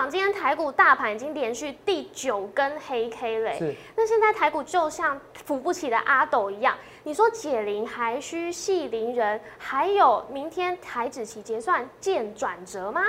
[0.00, 3.74] 长，今天台股大盘已经连续第九根黑 K 嘞，是。
[3.94, 13.02] 那现在台股就像扶不起的阿斗一样，你说解铃还需系铃人，还有明天台指期结算见转折吗？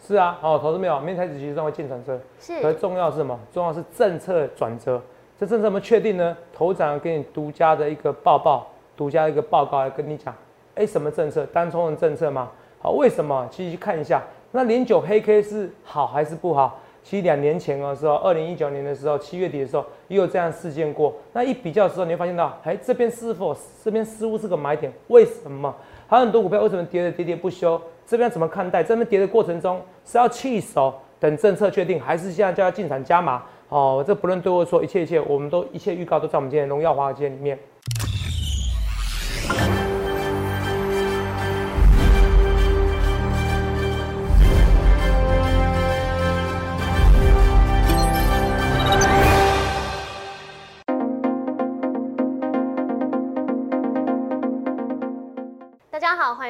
[0.00, 0.98] 是啊，哦，投资没有？
[1.00, 2.64] 明天台指期结算会见转折，是。
[2.64, 3.38] 而重要是什么？
[3.52, 5.02] 重要是政策转折。
[5.38, 6.34] 这政策怎么确定呢？
[6.54, 10.34] 头长给你独家的一个报报，独家一个报告来跟你讲，
[10.76, 11.44] 哎，什么政策？
[11.52, 12.50] 单冲的政策吗？
[12.80, 13.46] 好，为什么？
[13.50, 14.22] 其实去看一下。
[14.52, 16.78] 那零九黑 K 是好还是不好？
[17.02, 21.12] 其实两年前的时候，二零一九年的时候，七月底的时候也有这样事件过。
[21.32, 24.92] 那一比较的时候，你会发现到，哎，这边是否这边似乎是个买点？
[25.08, 25.74] 为什么？
[26.06, 27.80] 还有很多股票为什么跌的跌跌不休？
[28.06, 28.84] 这边怎么看待？
[28.84, 33.42] 这边跌的过程中是要弃守等政策确定，还是现在就要进场加码？
[33.68, 37.58] 哦，这不论对或错，一切一切，我们都一切预告都在我们今天荣耀华尔街里面。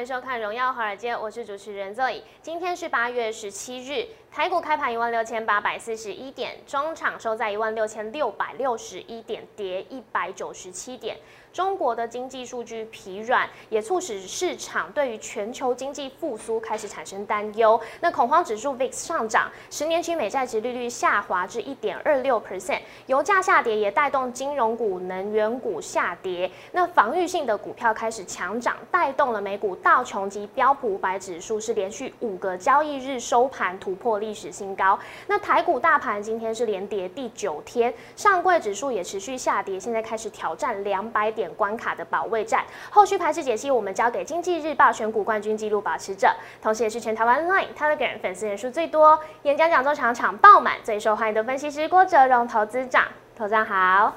[0.03, 2.21] 迎收看《荣耀华尔街》，我是主持人 Zoe。
[2.41, 11.15] 今天是八月十七日，台股开盘一万六千八百四十一点，中场收在一万六千六百六十一点，跌一百九十七点。
[11.53, 17.79] 中国的经济数据疲软，也促使市场对于全球经济复苏开始产生担忧。
[17.99, 26.49] 那恐慌指数 VIX 上涨，十年期美债值利率下滑至一点二六 percent，油价下跌也带动金融股、能源股下跌。
[26.71, 34.97] 那防御性的股票开始强涨，带动了美股道琼及标普五百指数是连续五个交易日收盘突破历史新高。
[35.27, 41.43] 那台股大盘今天是连跌第九天，上柜指数也持续下跌，现在开始挑战两百点。
[41.55, 53.05] 关卡的保卫战，后续盘势解析我们交给经济日报选股冠军纪录保持者，同时也是全台湾 Line Telegram 粉丝人数最多、演讲讲座场场爆满、最受欢迎的分析师郭哲荣投资长，
[53.37, 54.15] 投资长好。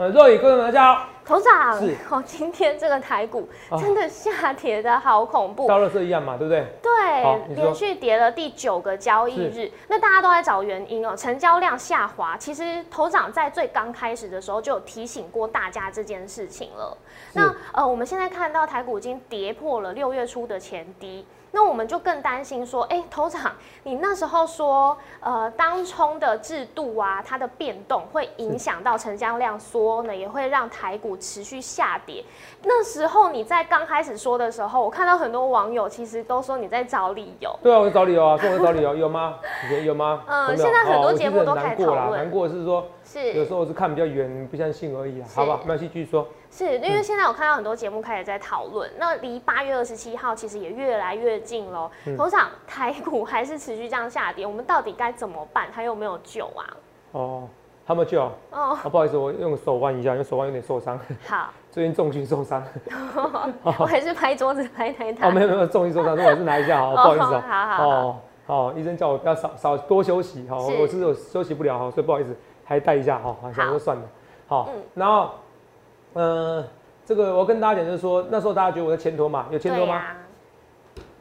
[0.00, 1.06] 呃，若雨各位大家好。
[1.26, 3.46] 头长，哦，今天这个台股
[3.78, 6.64] 真的下跌的好恐怖，高乐色一样嘛，对不对？
[6.82, 12.34] 对，连续跌了第九个交易日，那大家都在找原因哦，成交量下滑。
[12.38, 16.96] 其实头长在最刚开始的时候就有提醒过大家这件事情了。
[17.34, 21.26] 那呃，我们现在看到台股已经跌破了六月初的前低。
[21.52, 23.52] 那我们就更担心说，哎，头长，
[23.82, 32.24] 你那时候说，呃，当冲的制度啊，它的变动会影响到成交量缩呢，也会让台股持续下跌。
[32.62, 37.54] 那时候你在刚开始说的时候，我看到很多网友其实都说你在找理由。
[37.62, 39.34] 对啊，我在找理由啊，说我在找理由，有吗？
[39.72, 40.22] 有有吗？
[40.28, 42.20] 嗯，现在很多节目都开始讨论。
[42.20, 45.58] 难过是说，是有时候是看比较远，不相信而已啊，好吧？
[45.62, 46.28] 没关系，继续说。
[46.48, 51.90] 是因为现在我看到很多节目开始在讨论，那离八月二十七号其实也越来越近喽。
[52.16, 55.66] 头场台股还是持续这样下跌，我们到底该怎么办？
[55.72, 56.62] 还有没有救啊？
[57.10, 57.48] 哦，
[57.84, 58.78] 还没救哦。
[58.84, 60.96] 不好意思，我用手腕一下，因为手腕有点受伤。
[61.26, 62.62] 好， 最近重心受伤。
[63.62, 65.26] 我还是拍桌子拍台台。
[65.28, 67.42] 哦，没有没有重心受伤，那我是拿一下好，不好意思哦。
[67.44, 68.16] 好好哦，
[68.46, 72.36] 好，医生叫我不要少少多休息哈，我是有休息不了哈，所以不好意思，
[72.70, 74.02] 还带一下哈，想说算了。
[74.46, 75.30] 好，然后。
[76.12, 76.64] 嗯，
[77.04, 80.02] 这个我跟大家讲，就是说那时候大家觉得我在牵拖嘛，有牵拖吗？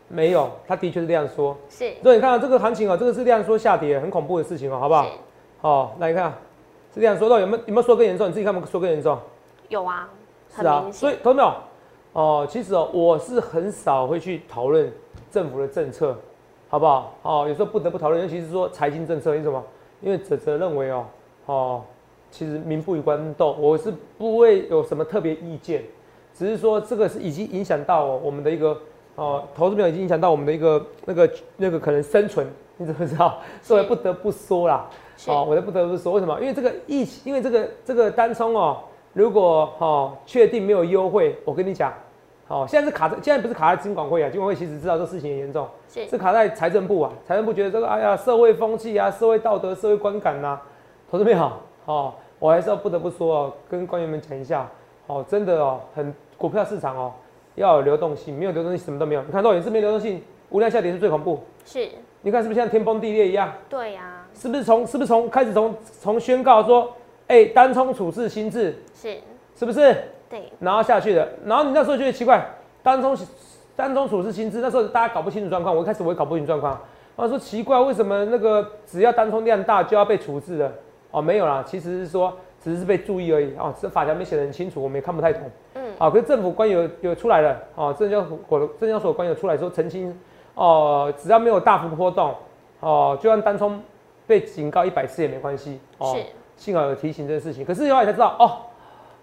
[0.08, 1.56] 没有，他的确是这样说。
[1.70, 1.94] 是。
[2.02, 5.06] 所以你看到这个行情啊，这个是这样说下跌，很恐怖的事情哦，好不好？
[5.62, 6.32] 好，来看，
[6.92, 8.28] 是这样说到有没有有没有说更严重？
[8.28, 9.16] 你自己看有没有说更严重？
[9.68, 10.10] 有啊。
[10.50, 10.86] 是啊。
[10.92, 11.54] 所以，同没有？
[12.14, 14.92] 哦，其实哦，我是很少会去讨论
[15.30, 16.18] 政府的政策，
[16.68, 17.14] 好不好？
[17.22, 19.64] 哦，有时候不得不讨论，尤其是说财经政策，为什么？
[20.02, 21.06] 因为哲哲认为哦，
[21.54, 21.82] 哦。
[22.32, 25.84] 其实民不与官斗，我是不会有什么特别意见，
[26.32, 28.80] 只是说这个是已经影响到我们的一个
[29.16, 32.46] 哦，投资朋友已经影响到我们的一个那个那个可能生存，
[32.78, 33.40] 你怎么知道？
[33.64, 34.88] 所以不得不说啦，
[35.26, 36.40] 哦，我就不得不说，为什么？
[36.40, 38.78] 因为这个疫情，因为这个这个单冲哦，
[39.14, 41.92] 如果哦确定没有优惠，我跟你讲，
[42.48, 50.62] 哦，现在是卡在，现在不是卡在金管会啊，金管会其实知道这事情很严重，是卡在财政部啊，财政部觉得这个哎呀，社会风气啊，社会道德、社会观感呐，
[51.12, 51.52] 投资没有？
[51.86, 54.70] 哦，我还是要不得不说哦，跟官员们讲一下，
[55.08, 57.12] 哦，真的哦，很股票市场哦，
[57.56, 59.24] 要有流动性，没有流动性什么都没有。
[59.24, 61.44] 你看到也是没流动性，无量下跌是最恐怖。
[61.66, 61.90] 是，
[62.22, 63.52] 你看是不是像天崩地裂一样？
[63.68, 64.18] 对呀。
[64.36, 66.94] 是不是从是不是从开始从从宣告说，
[67.28, 69.18] 哎，单冲处置心智是，
[69.56, 69.96] 是不是？
[70.30, 70.44] 对。
[70.60, 72.46] 然后下去的，然后你那时候觉得奇怪，
[72.84, 73.18] 单冲
[73.76, 76.80] 单冲处置心智，那时候大家搞不清楚状况，我一开始我也搞不清楚状况，
[77.16, 80.72] 我说奇怪，为什么那个只要单冲量大就要被处置的？
[81.12, 85.44] 哦，没有啦，其实是说只是被注意而已哦，这法条没写得很清楚，我们也看不太懂。
[85.76, 90.16] 嗯，好，可是政府官有有出来了，哦，证交所的证交所官有出来说澄清，
[90.56, 92.36] 哦，只要没有大幅波动，
[92.80, 93.82] 哦，就算单冲
[94.28, 96.14] 被警告一百次也没关系哦。
[96.16, 96.24] 是，
[96.58, 97.66] 幸好有提醒这件事情。
[97.66, 98.62] 可是后来才知道哦，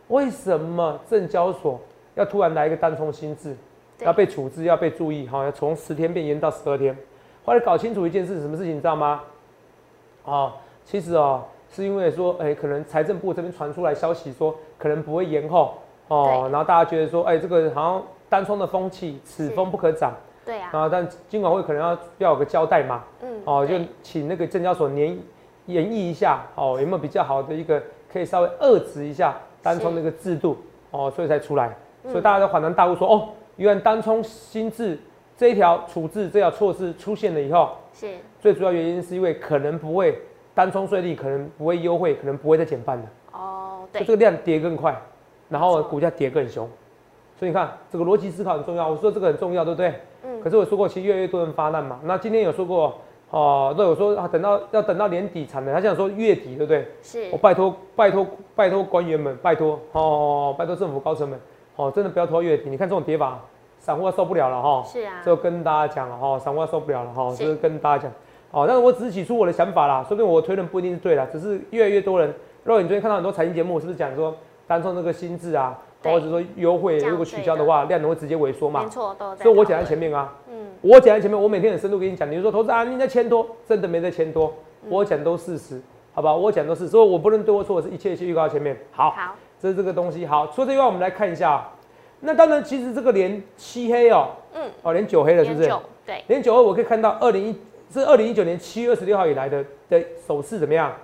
[0.08, 1.78] 为什么证交所
[2.14, 3.54] 要突然来一个单冲新制，
[4.00, 6.96] 要被处置，要被注意哈，要从十天变延到十二天。
[7.44, 9.22] 后来搞清楚一件事，什么事情你知道吗？
[10.24, 10.52] 哦，
[10.84, 11.44] 其实哦，
[11.76, 15.74] 是因为说，哎，可能财政部这边传出来消息说，可能不会延后
[16.08, 20.88] 哦，然后大家觉得说，哎，这个好像单冲的风气，此是风不可长对啊，啊。
[20.90, 25.18] 但金管会可能要要有个交代嘛，嗯，哦，就对请那个证交所研
[25.66, 30.56] 研议一下，哦，有没有比较好的一个可以稍微遏制一下单冲的一个制度，
[30.90, 34.98] 哦，所以才出来，嗯所以大家都恍然大悟说，哦，原来单冲新制
[35.36, 40.18] 这一条处置这条措施出现了以后，是，最主要原因是因为可能不会
[40.56, 44.98] 单冲税率可能不会优惠，可能不会再减半的，哦，对这，个量跌更快，
[45.50, 46.66] 然后股价跌更凶，
[47.38, 49.94] 所以你看这个逻辑思考很重要，我说这个很重要，对不对？
[50.24, 52.00] 嗯可是我说过，其实越来越多人发难嘛。
[52.04, 52.94] 那今天有说过，
[53.28, 56.88] 哦，那我说啊，等到要等到年底才能，他想说月底，对不对？
[57.02, 61.38] 是我、，拜托拜托拜托官员们，拜托哦，拜托政府高层们，
[61.76, 62.70] 哦，真的不要拖到月底。
[62.70, 63.38] 你看这种跌法，
[63.78, 64.82] 散户要受不了了哈。
[64.84, 68.12] 是啊，就跟大家讲了哈，散户要受不了了哈，就是跟大家讲。
[68.56, 72.34] 哦，但是我只是提出我的想法啦，说不定我推论不一定是对的，只是越来越多人。
[72.64, 74.34] 如果你昨天看到很多财经节目，是不是讲说
[74.66, 78.88] 单从这个新制啊，对或者说优惠如果取消的话，量能会直接萎缩嘛没？
[78.88, 84.50] 错，都在所以我讲在前面啊，嗯，我讲在前面，我每天很深度跟你讲，你就说投资啊，你在千多，真的没在千多，
[84.88, 85.78] 我讲都事实，
[86.14, 86.34] 好吧？
[86.34, 88.74] 我讲都是，所以我不能对我错，我是一切一切预告在前面。
[88.90, 90.24] 好，好，这是这个东西。
[90.24, 91.72] 好，除了这以外，我们来看一下啊。
[92.20, 95.70] 那当然，其实这个连漆黑哦，嗯，哦，连九黑了，是不是？
[96.06, 97.54] 对，连九黑，我可以看到二零一
[97.90, 100.94] 是二零一九年七月二十六号以来的的首次怎么样？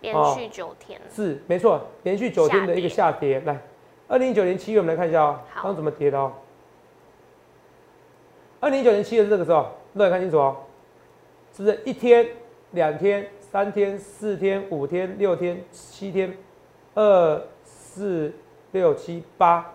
[0.00, 3.40] 连哦续九天，是没错，连续九天的一个下跌。
[3.46, 3.60] 来，
[4.08, 6.32] 二零一九年七月，我们来看一下哦，好刚怎么跌的哦。
[8.58, 10.56] 二零一九年七月是这个时候，各位看清楚哦，
[11.52, 12.26] 是不是一天、
[12.72, 16.36] 两天、三天、四天、五天、六天、七天，
[16.94, 18.32] 二四
[18.72, 19.72] 六七八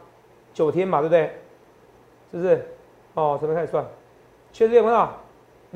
[0.54, 1.32] 九天嘛，对不对？
[2.32, 2.68] 是不是？
[3.14, 3.86] 哦，从头开始算，
[4.52, 5.18] 确实有看到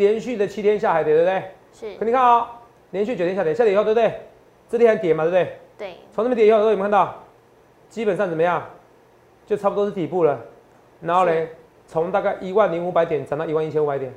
[0.01, 1.43] 连续的七天下海跌，对不对？
[1.71, 2.59] 是可，你看啊、
[2.89, 4.11] 连续九天下跌，下跌以后，对不对？
[4.67, 5.57] 这里还跌嘛，对不对？
[5.77, 7.23] 对，从那边跌以后，有没有看到？
[7.87, 8.63] 基本上怎么样？
[9.45, 10.39] 就差不多是底部了。
[11.01, 11.49] 然后嘞，
[11.85, 14.11] 从大概一万零五百点涨到一万一千五百点，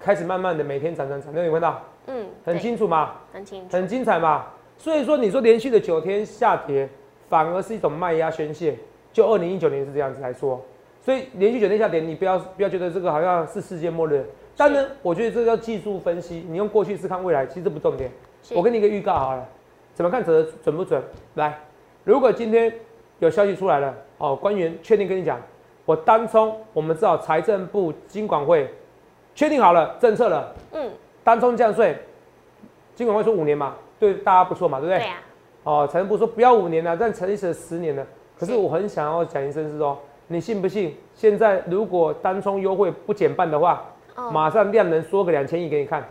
[0.00, 1.82] 开始慢慢的每天涨涨涨，那有没有看到？
[2.06, 4.46] 嗯，很清楚嘛，很清楚，很精彩嘛。
[4.76, 6.88] 所以说，你说连续的九天下跌，
[7.28, 8.76] 反而是一种卖压宣泄。
[9.12, 10.62] 就二零一九年是这样子来说，
[11.00, 14.24] 所以连续九天下跌，你不要不要觉得这个好像是世界末日。
[14.58, 18.10] 但呢，我觉得这个叫技术分析，你用过去是看未来，其实这不重点。
[18.56, 19.48] 我给你一个预告好了，
[19.94, 21.00] 怎么看准的准不准？
[21.36, 21.56] 来，
[22.02, 22.74] 如果今天
[23.20, 25.40] 有消息出来了，哦，官员确定跟你讲，
[25.84, 28.68] 我单冲，我们知道财政部、金管会
[29.32, 30.90] 确定好了政策了，嗯，
[31.22, 31.96] 单冲降税，
[32.96, 34.98] 金管会说五年嘛，对大家不错嘛，对不对？
[34.98, 35.22] 对啊，
[35.62, 38.04] 哦，财政部说不要五年了，但陈立成十年了。
[38.36, 39.96] 可是是我很想要讲一声是说，
[40.26, 40.96] 你信不信？
[41.14, 43.84] 现在如果单冲优惠不减半的话，
[44.18, 46.04] 哦，马上量能缩个两千亿给你看，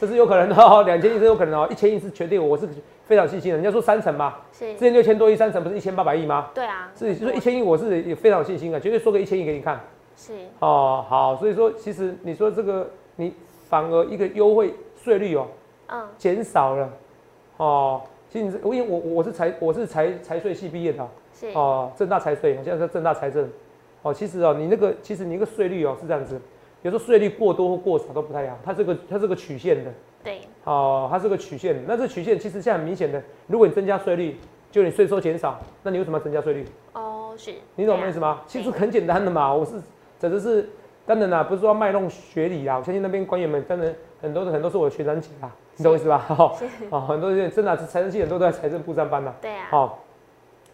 [0.00, 2.68] 这是有可能的哦， 两千亿是有可能哦，一千亿是绝对，我是
[3.06, 3.56] 非常信心的。
[3.56, 6.48] 人家说三成嘛，是之，前六千多亿三成不是一千八百亿吗？
[6.52, 9.80] 对啊，是说一千亿，我是也非常有信心的，绝对说个一千亿给你看
[10.16, 11.04] 是，哦。
[11.08, 13.32] 好，所以说其实你说这个你
[13.68, 15.46] 反而一个优惠税率哦
[15.88, 16.90] 嗯，减少了
[17.58, 18.00] 哦。
[18.28, 23.48] 其实因为我我是财我是财财税系毕业的哦是，哦，正大财税，现在是正大财政。
[24.02, 26.40] 哦，其实哦，你那个其实你那个税率哦是这样子，
[26.82, 29.90] 有时候税率过多或过少都不太一样，它这个它是个曲线的
[30.24, 31.82] 对，哦，它是个曲线。
[31.86, 34.36] 那这曲线其实现在很明显的，如果你增加税率，
[34.70, 36.64] 就你税收减少，那你为什么要增加税率？
[36.92, 38.40] 哦，是，你懂我意思吗？
[38.46, 39.72] 其实很简单的嘛，我是
[40.18, 40.68] 真的是
[41.06, 46.24] 当然啦，不是说卖弄学理啦，我相信那边官员们当然很多的很多是我的学长姐啦，你懂我意思吧？
[46.38, 46.56] 哦，
[46.90, 49.34] 哦，很多人真的是财政系很多都在财政部上班的。
[49.40, 49.98] 对啊，好，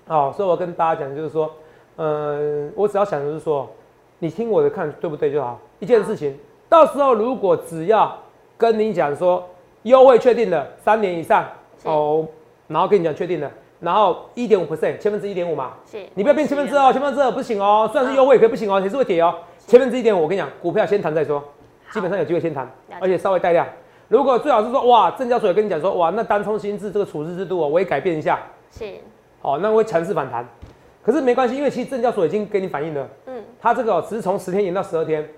[0.06, 1.50] 好，所以我跟大家讲，就是说，
[1.96, 3.68] 嗯，我只要想的是说，
[4.18, 5.60] 你听我的看对不对就好。
[5.78, 6.37] 一件事情，
[6.68, 8.16] 到时候如果只要
[8.56, 9.49] 跟你讲说
[9.83, 11.45] 优惠确定了三年以上
[11.85, 12.26] 哦，
[12.66, 18.97] 然后跟你讲确定了，然后一点五 percent，千分之一点五嘛，是，你不要变千分之二，千分之二不行哦，虽然是优惠，可以不行哦，还是。
[18.97, 19.35] 会跌哦。
[19.66, 21.42] 千分之一点五，我跟你讲，股票先谈再说，
[21.92, 22.66] 基本上有机会先谈
[22.99, 23.66] 而且稍微带量。
[24.09, 28.38] 如果最好是说，哇，证交所也跟你讲说，哇，那单冲新制这个处置制度哦，我也改变一下，
[28.71, 28.95] 是，
[29.42, 30.49] 哦，那会强势反弹。
[31.02, 35.28] 可是没关系，因为其实证交所已经给你反映了，嗯，它这个哦只是从十天延到十二天，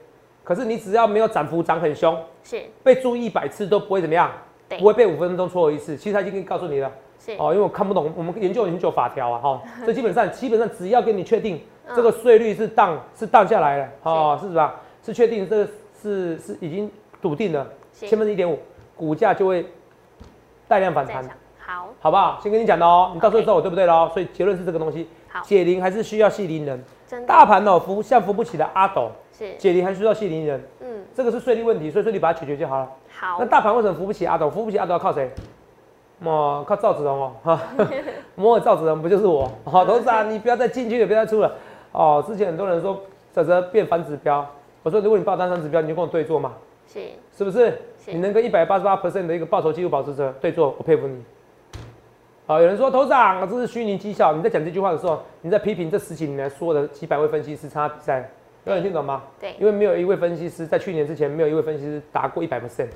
[0.49, 4.33] 可是你只要没有涨幅涨很凶，是，被注意一百次都不会怎么样，
[4.79, 5.95] 不会被五分钟错一次。
[5.95, 11.95] 其实他已经告诉你了，是，哦，因为我看不懂，我们研究很久法条啊，哈、 所以基本上基本上只要跟你确定嗯。
[11.95, 14.77] 这个税率是荡是荡下来了，哦，是吧？
[15.05, 15.69] 是确定这个
[16.01, 16.91] 是是已经
[17.21, 18.59] 笃定了，千分之一点五，
[18.97, 19.67] 股价就会
[20.67, 21.23] 带量反弹，
[21.59, 22.41] 好，好不好？
[22.43, 24.11] 先跟你讲的哦，你到时候知道我对不对喽。
[24.15, 25.07] 所以结论是这个东西，
[25.43, 26.83] 解铃还是需要系铃人。
[27.27, 32.91] 大盘哦扶像扶不起的阿斗，是，解铃还需要系铃人，嗯，这个是税率问题，所以说你把它解决就好了。
[33.09, 34.51] 好那，大盘为什么扶不起阿斗？
[34.51, 35.31] 扶不起阿斗要靠谁？
[36.25, 37.61] 哦，靠赵子龙哦，哈，
[38.35, 39.49] 摩尔赵子龙不就是我？
[39.65, 41.55] 好、董事长，你不要再进去了，不要再出了。
[41.93, 43.01] 哦，之前很多人说
[43.33, 44.45] 泽泽变反指标，
[44.83, 46.55] 我说如果你报单反指标，你就跟我对做嘛，
[46.93, 47.01] 是，
[47.37, 47.81] 是不是？
[48.05, 51.23] 是你能跟一百八十八 percent 的一个报酬记录保持者对做，我佩服你。
[52.47, 54.33] 好、有人说头长，这是虚拟绩效。
[54.33, 58.29] 你在讲这句话的时候，你在批评这十几年来说的几百位分析师参加比赛，
[58.71, 59.23] 有人听懂吗？
[59.41, 62.89] 对，因为没有一位分析师在去年之前没有一位分析师达过一百 percent，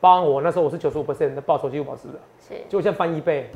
[0.00, 2.14] 包含我那时候我是九十五 percent 的报酬记录保持者。
[2.38, 3.50] 是，就像翻一倍，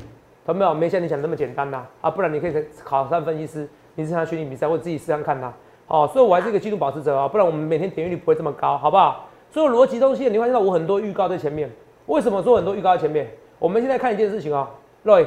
[0.45, 0.73] 懂没有？
[0.73, 2.09] 没像你想的那么简单呐、啊！
[2.09, 2.53] 不然你可以
[2.83, 5.53] 考上分析师，你是参加虚拟比赛或者自己试上看呐、
[5.87, 9.27] 哦，所以我还是一个记录保持者啊，不然我们每天点阅率不会这么高，好不好？
[9.51, 11.69] 所以逻辑东西你会看到我很多预告在前面。
[12.07, 13.29] 为什么说很多预告在前面？
[13.59, 14.69] 我们现在看一件事情啊、
[15.05, 15.25] Roy，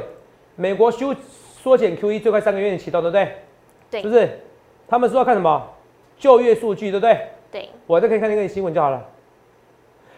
[0.56, 1.14] 美国修
[1.62, 3.32] 缩减 QE 最快三个月启动，对不对？
[3.90, 4.28] 对是不是？
[4.88, 5.62] 他们说要看什么
[6.24, 7.20] 就业数据，对不对？
[7.52, 9.04] 对，我再可以看那个新闻就好了。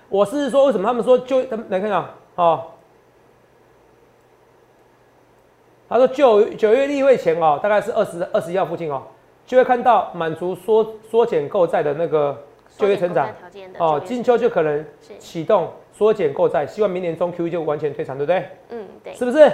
[0.08, 2.14] 我是说，为什么他们说就他们来看啊？
[2.36, 2.64] 哦，
[5.88, 9.02] 他说九九月例会前哦，大概是二十二十一号附近哦，
[9.44, 12.40] 就会看到满足缩缩减购债的那个
[12.78, 13.28] 就业成长
[13.76, 14.86] 哦，金秋就可能，
[15.18, 18.48] 启动缩减购债，希望明年中 Q E 就完全退场，对不对？
[18.68, 19.50] 嗯，对，是不是？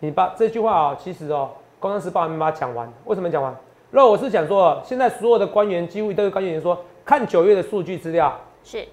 [0.00, 2.90] 你把这句话啊、其实哦，《工商时报》还没把它讲完。
[3.04, 3.54] 为什么讲完？
[3.94, 8.34] 那我是想说，现在所有的官员几乎都有官员说，看九月的数据资料，
[8.64, 8.88] 是，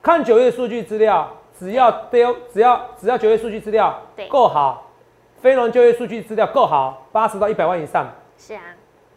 [0.00, 1.28] 看九月数据资料，
[1.58, 4.92] 只要丢，只要只要九月数据资料对够好，
[5.42, 8.60] 非农就业数据资料够好，八十到一百万以上，是啊，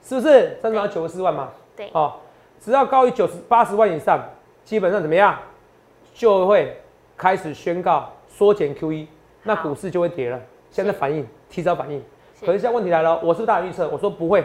[0.04, 0.58] 是不是？
[0.64, 1.50] 增长九十四万嘛？
[1.76, 2.14] 对，哦，
[2.60, 4.20] 只要高于九十八十万以上，
[4.64, 5.38] 基本上怎么样，
[6.16, 6.76] 就会
[7.16, 9.06] 开始宣告缩减 QE，
[9.44, 10.42] 那股市就会跌了。
[10.72, 12.04] 现在反应，提早反应。
[12.40, 13.88] 是可是现在问题来了，我是不是大胆预测？
[13.90, 14.44] 我说不会，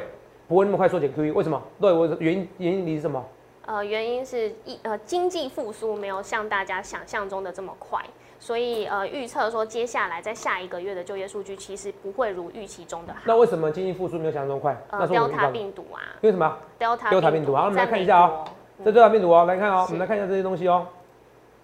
[0.48, 1.60] 不会那么快缩减 QE，为什么？
[1.80, 3.24] 对，我原因原因你是什么？
[3.66, 8.00] 呃，原因是一呃经济复苏没有像大家想象中的这么快，
[8.38, 13.20] 所以呃预测说接下来在下一个月的就业数据其实不会如预期中的好。
[13.24, 14.76] 那为什么经济复苏没有想象中快？
[14.92, 15.50] 那呃是我们预告，Delta。
[15.50, 18.44] 病毒啊因为什么？，Delta Delta 病毒好我们来看一下哦
[18.76, 20.86] 国这对塔病毒哦，来看哦，是我们来看一下这些东西哦。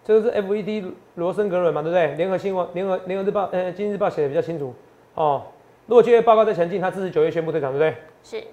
[0.04, 2.16] 这个是 FED 罗森格伦嘛，对不对？
[2.16, 4.74] 联合新闻、联合联合日报、呃，经济日报写的比较清楚
[5.14, 5.42] 哦。
[5.86, 7.96] 如果就业报告在前进，他支持九月宣布退场，对不对？
[8.24, 8.44] 是，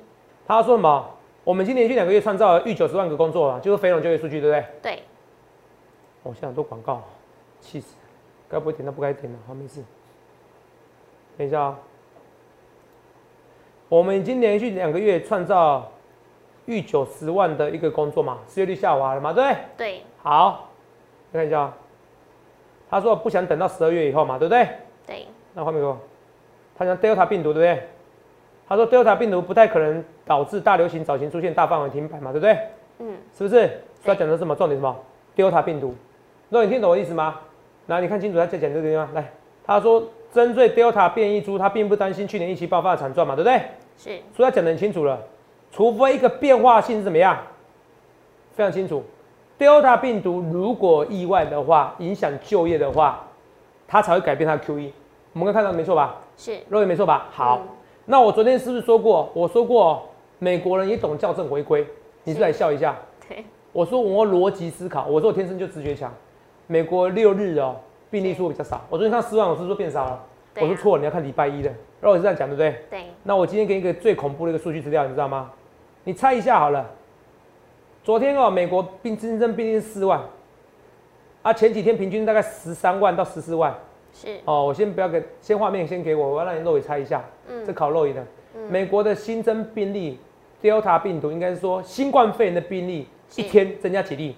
[0.50, 1.08] 他说什么？
[1.44, 4.65] 我们今连续两个月创造了逾九十万个工作啊，就是非农就业数据，对不对？
[4.82, 5.03] 对，
[6.24, 7.03] 哦，现在很多广告，
[7.62, 7.96] 气死！
[8.50, 9.84] 该不会点到不该点的，好，没事。
[11.38, 11.79] 等一下啊、
[13.89, 15.88] 我们已经连续两个月创造
[16.65, 19.58] 逾九十万的一个工作嘛，失业率下滑了嘛，对不对？
[19.77, 20.68] 对，好，
[21.32, 21.77] 看一下啊，
[22.89, 24.68] 他说不想等到十二月以后嘛，对不对？
[25.06, 25.96] 对，那画面给我，
[26.75, 27.88] 他讲 Delta 病毒，对不对？
[28.69, 32.57] 他说 Delta 病毒不太可能导致大流行早前出现大范围停摆嘛，对不对？
[32.99, 33.67] 嗯，是不是？
[34.03, 34.55] 所以他讲的是什么？
[34.55, 34.95] 重点是什么
[35.35, 35.95] ？Delta 病毒。
[36.49, 37.39] 那你听懂我的意思吗？
[37.88, 39.11] 那，你看清楚他在讲这个地方。
[39.15, 39.27] 来，
[39.65, 43.59] 他说针对 Delta 变异株，他并不担心去年疫情爆发的惨状嘛，对不对？
[43.97, 45.19] 是，所以他讲的很清楚了，
[45.71, 47.38] 除非一个变化性是怎么样，
[48.51, 49.03] 非常清楚。
[49.57, 53.25] Delta 病毒如果意外的话，影响就业的话，
[53.88, 54.91] 它才会改变它的 QE。
[55.33, 56.15] 我们刚看到没错吧？
[56.38, 57.27] 是，认为没错吧？
[57.31, 57.67] 好，嗯
[58.12, 59.30] 那我昨天是不是说过？
[59.36, 60.01] 我说过，
[60.39, 61.86] 美国人也懂校正回归，
[62.24, 62.98] 你是来笑一下？
[63.28, 66.12] 对，我说我逻辑思考，我说我天生就直觉强。
[66.66, 67.75] 美国六日哦，
[68.10, 68.82] 病例数比较少。
[68.89, 70.12] 我昨天看四万，我是说变少了。
[70.13, 70.25] 啊
[70.60, 71.70] 我说错了，你要看礼拜一的。
[72.01, 72.84] 然后我是这样讲，对不对？
[72.89, 75.51] 对，那我今天给你一个最恐怖的一个数据资料，你知道吗？
[76.04, 76.89] 你猜一下好了。
[78.04, 80.20] 昨天哦，美国病新增病例是四万，
[81.44, 83.72] 啊，前几天平均大概十三万到十四万。
[84.19, 87.23] 是，哦，我先不要给，先画面先给我，我要让你肉也猜一下。
[87.47, 88.25] 这嗯，考肉眼的。
[88.69, 90.19] 美国的新增病例
[90.61, 93.07] ，Delta 病毒应该是说新冠肺炎的病例
[93.38, 94.35] 一天增加几例？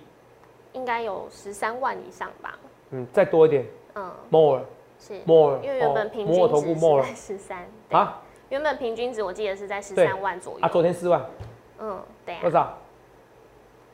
[0.74, 2.60] 应该有十三万以上吧，
[2.92, 3.66] 嗯，再多一点。
[3.96, 4.62] 嗯，，more。
[5.00, 8.22] 是，more，因为原本平均值是 more 在十三，对，啊？
[8.50, 10.60] 原本平均值我记得是在十三万左右。
[10.62, 11.26] 啊，，昨天四万。
[11.80, 12.42] 嗯，对啊。
[12.42, 12.78] 多，少？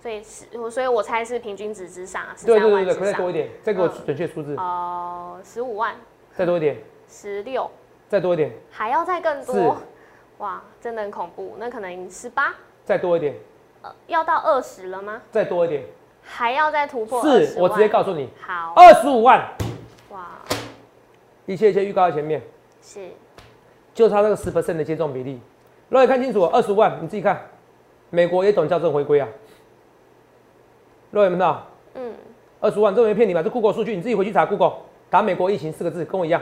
[0.08, 3.94] 所以是，所以我猜是平均值之上啊，十对对对对，三万之上，可以再多一点，再给我嗯。
[4.06, 5.94] 准确数字，哦，十五万、
[6.34, 6.78] 再多一点，
[7.10, 7.70] 十六，
[8.08, 9.78] 再多一点，还要再更是多，
[10.38, 11.58] 哇，真的很恐怖。
[11.60, 13.36] 那可能十八，再多一点，
[13.82, 15.22] 呃，要到二十了吗？
[15.30, 15.84] 再多一点，
[16.22, 19.46] 还要再突破20是我直接告诉你，好，二十五万，
[20.12, 20.40] 哇，
[21.46, 22.42] 一切一切预告在前面，
[22.82, 23.10] 是。
[23.94, 25.42] 就差那个十 percent 的接种比例。
[25.90, 27.46] 如果你看清楚，二十五万，你自己看，
[28.10, 29.28] 美国也懂校正回归啊。
[31.18, 31.68] 若有没有看到？
[31.96, 32.14] 嗯，
[32.60, 33.42] 二十万，这没骗你吧？
[33.42, 34.74] 这 Google 数据，你自己回去查 Google，
[35.10, 36.42] 打美国疫情四个字，跟我一样，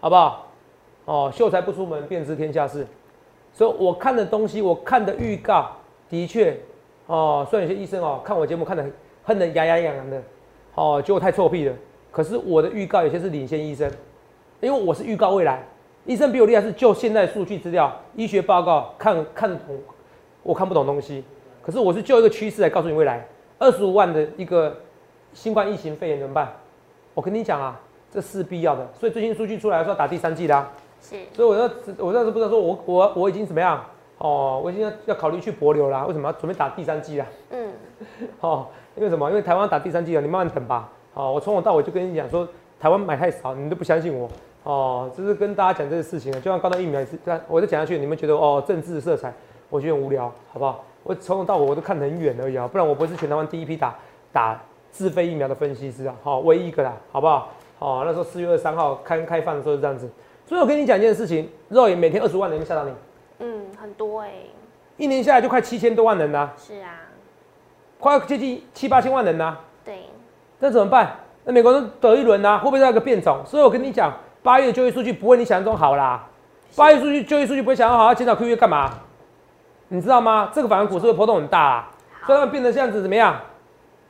[0.00, 0.48] 好不好？
[1.04, 2.86] 哦，秀才不出门，便知天下事。
[3.52, 5.70] 所以我看的东西，我看的预告，
[6.08, 6.56] 的确，
[7.06, 8.84] 哦，虽然有些医生哦看我节目看的
[9.24, 10.22] 恨得牙牙痒痒的，
[10.74, 11.74] 哦，觉得我太臭屁了。
[12.10, 13.90] 可是我的预告有些是领先医生，
[14.60, 15.62] 因为我是预告未来。
[16.04, 19.78] 医生比我厉害，是就现在数据资料、医学报告看看懂，
[20.42, 21.24] 我看不懂东西。
[21.62, 23.24] 可是我是就一个趋势来告诉你未来，
[23.62, 24.76] 二十五万的一个
[25.32, 26.52] 新冠疫情肺炎怎么办？
[27.14, 28.84] 我跟你讲啊，这是必要的。
[28.92, 30.68] 所以最新数据出来说要打第三剂啦。
[31.00, 31.14] 是。
[31.32, 33.80] 所以我要我那时不知道说我我我已经怎么样
[34.18, 36.04] 哦，我已经要要考虑去博流啦。
[36.06, 37.26] 为什么要准备打第三剂啊？
[37.50, 37.72] 嗯。
[38.40, 38.66] 哦，
[38.96, 39.30] 因为什么？
[39.30, 40.90] 因为台湾打第三剂了，你慢慢等吧。
[41.14, 42.48] 好，我从头到尾就跟你讲说，
[42.80, 44.28] 台湾买太少，你都不相信我。
[44.64, 47.16] 哦，这是跟大家讲这个事情啊，就像刚才疫苗也是，
[47.46, 49.32] 我再讲下去，你们觉得哦政治色彩，
[49.70, 50.84] 我觉得无聊，好不好？
[51.02, 53.94] 我从头到尾我都看得很远而已啊，不然我不是全台湾第一批打
[54.32, 57.52] 打自费疫苗的分析师啊，好，唯一一个啦，好不好？
[57.78, 60.08] 哦，那时候四月二十三号开开放的时候是这样子，
[60.46, 62.92] 所以我跟你讲一件事情，肉眼每天二十万人吓到你，
[63.40, 64.30] 嗯，很多哎，
[64.96, 67.02] 一年下来就快七千多万人啦，是啊，
[67.98, 70.04] 快接近七八千万人啦，对，
[70.60, 71.16] 那怎么办？
[71.44, 73.40] 那美国人得一轮呐，会不会再个变种？
[73.44, 74.12] 所以我跟你讲。
[74.44, 76.26] 八月就业数据不会你想象中好啦，
[76.74, 78.90] 八月数据就业数据不会想象好，要减少 Q E 干嘛？
[79.92, 80.50] 你知道吗？
[80.54, 81.90] 这个反而股市会波动很大啊，
[82.26, 83.38] 所以它变成这样子怎么样？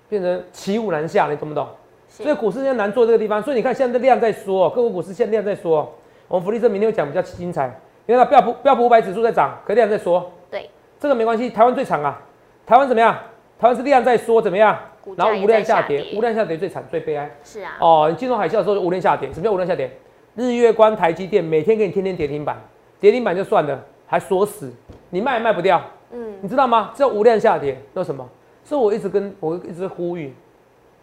[0.09, 1.67] 变成骑虎难下，你懂不懂？
[2.09, 5.93] 所以股市现在难做这个地方，所以你看现在的量在缩，个股股市现在量在缩。
[6.29, 7.67] 我们福利社明天会讲比较精彩，
[8.07, 10.31] 因为它标普标普五百指数在涨，可量在缩。
[10.49, 10.71] 对，
[11.01, 12.17] 这个没关系，台湾最惨啊，
[12.65, 13.19] 台湾怎么样？
[13.59, 14.79] 台湾是量在缩，怎么样？
[15.17, 17.29] 然后无量下跌，无量下跌最惨最悲哀。
[17.43, 17.73] 是啊。
[17.81, 19.91] 哦，你金融海啸的时候无量下跌，什么叫无量下跌？
[20.37, 22.57] 日月光、台积电每天给你天天跌停板，
[23.01, 24.73] 跌停板就算了，还锁死，
[25.13, 25.79] 你卖也卖不掉。
[26.11, 26.91] 嗯，你知道吗？
[26.95, 28.27] 这无量下跌，那什么？
[28.65, 30.33] 所以我一直跟我一直呼吁，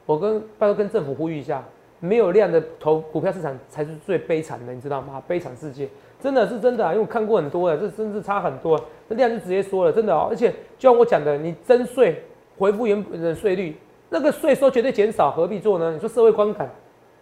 [0.08, 1.64] 我跟拜托跟政府呼吁一下，
[2.00, 5.22] 没有量的投股票市场才是最悲惨的，你知道吗？
[5.28, 5.88] 悲惨世界，
[6.20, 8.80] 真的是真的，因为我看过很多的，这真是差很多。
[9.08, 12.24] 这量就直接说了，真的哦，而且就像我讲的，你征税
[12.58, 13.78] 回复原本的税率，
[14.10, 15.92] 那个税收绝对减少，何必做呢？
[15.92, 16.68] 你说社会观感？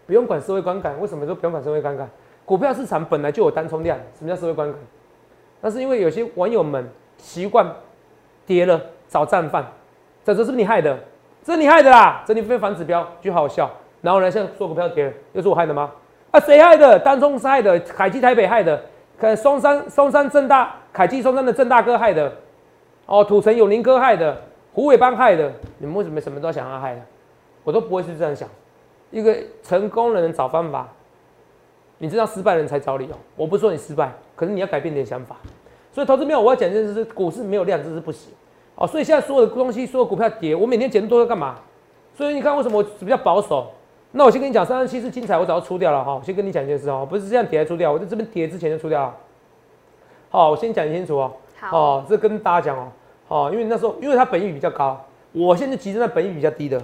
[0.05, 2.09] 不用管社会观感，为什么说不用管社会观感？
[2.45, 4.79] 股票市场本来就有单冲量，什么叫社会观感？
[5.61, 7.65] 那是因为有些网友们习惯
[8.45, 9.65] 跌了找战犯，
[10.23, 10.97] 这这是不是你害的？
[11.43, 12.23] 这是你害的啦！
[12.27, 13.71] 这你非反指标，就好笑。
[14.01, 15.89] 然后呢，现在说股票跌了，又是我害的吗？
[16.31, 16.99] 啊，谁害的？
[16.99, 18.81] 单冲是害的，凯基台北害的，
[19.17, 22.31] 可松山松山正大凯基松山的正大哥害的，
[23.05, 24.37] 哦，土城永宁哥害的，
[24.73, 27.01] 虎尾帮害的，你们为什么什么都想要害的？
[27.63, 28.47] 我都不会是这样想。
[29.09, 30.87] 一个成功的人找方法，
[31.97, 33.15] 你知道失败人才找理由。
[33.35, 35.35] 我不说你失败，可是你要改变你的想法。
[35.91, 38.31] 所以投资没有我要讲的是，股市没有量，这是不行。
[38.75, 41.55] 哦，所以现在所有的东西，所有股票跌，我每天减多要干嘛？
[42.13, 43.71] 所以你看为什么我比较保守？
[44.11, 46.15] 那我先跟你讲，三十七是精彩，我早就出掉了哈。
[46.15, 49.15] 我先跟你讲一件事哦，不是这样跌才出掉，我在这边跌之前就出掉了。
[50.29, 51.33] 好，我先讲清楚哦。
[51.59, 51.77] 好。
[51.77, 52.91] 哦，这跟大家讲哦。
[53.27, 56.81] 哦，因为那时候因为它本益比较高，我现在集中在本益比较低的。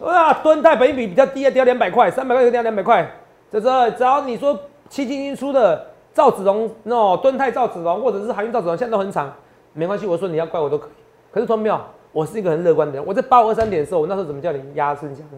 [0.00, 3.10] 啊，吨泰本益比比较低啊，跌两百块，三百块就跌两百块。
[3.50, 4.58] 这这，只要你说
[4.88, 9.32] 七进一出的赵子龙，那吨泰赵子龙，或者是韩运赵子龙，现在都很惨，
[9.72, 10.06] 没关系。
[10.06, 10.90] 我说你要怪我都可以。
[11.32, 11.80] 可是同没有？
[12.12, 13.04] 我是一个很乐观的人。
[13.06, 15.36] 我在八五二三点的时候，我那时候怎么叫你压身讲的？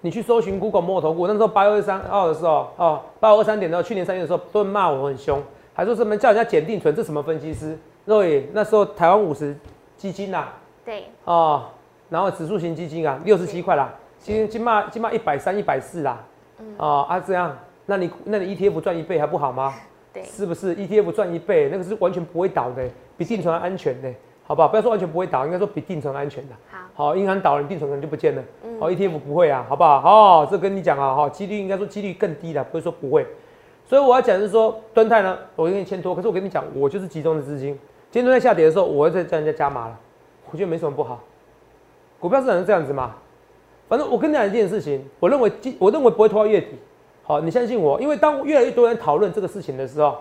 [0.00, 5.42] 你去搜寻 Google 摩头股，那时候八二三二的时候，哦，八五二三点的时候，去年三月的时候，都骂我很凶，
[5.74, 7.78] 还说什么叫人家减定存，这什么分析师？
[8.04, 9.56] 肉野那时候台湾五十
[9.96, 10.44] 基金呐，
[10.84, 11.64] 对，哦。
[12.08, 16.24] 然后指数型基金啊，六十七块啦，今今嘛今嘛一百三一百四啦，
[16.78, 19.74] 啊啊这样，那你那你 ETF 赚一倍还不好吗？
[20.12, 22.82] 对，是不是 ETF 赚一倍，那个是完全不会倒的，
[23.18, 24.10] 比定存安全的，
[24.46, 24.68] 好不好？
[24.68, 26.54] 不要说完全不会倒，应该说比定存安全的。
[26.94, 28.42] 好，好，银行倒了，定存可能就不见了。
[28.80, 30.00] 好，ETF 不会啊，好不好？
[30.00, 33.26] 哦，这跟你讲啊，哈，几率应该说几率更低的，不会说不会。
[33.84, 37.78] 所以我要讲是说，端泰呢，我给你签托，可是我跟你讲，我就是集中的资金，
[38.10, 39.98] 今天端泰下跌的时候，我要再叫人家加码了，
[40.50, 41.20] 我觉得没什么不好。
[42.18, 43.14] 股票市场是这样子嘛？
[43.88, 46.68] 反正我跟你讲一件事情，我认为今我认为不会拖到月底。
[47.22, 50.16] 好，你相信我，因为当越来越多人讨论这个事情的时候，